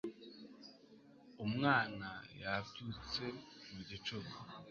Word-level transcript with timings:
Umwana 1.45 2.09
yabyutse 2.43 3.23
mu 3.73 3.81
gicuku 3.89 4.35